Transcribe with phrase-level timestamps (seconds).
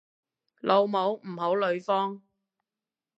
[0.61, 2.23] 老母唔好呂方